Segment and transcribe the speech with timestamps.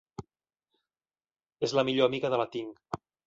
[1.69, 2.73] És la millor amiga de la Ting.